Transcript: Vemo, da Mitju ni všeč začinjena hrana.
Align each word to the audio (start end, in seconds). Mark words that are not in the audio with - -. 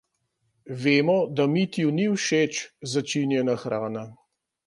Vemo, 0.83 1.17
da 1.39 1.45
Mitju 1.53 1.91
ni 1.97 2.07
všeč 2.23 2.53
začinjena 2.93 3.59
hrana. 3.65 4.07